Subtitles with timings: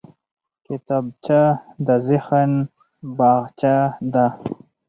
[0.65, 1.41] کتابچه
[1.85, 2.51] د ذهن
[3.17, 3.75] باغچه
[4.13, 4.27] ده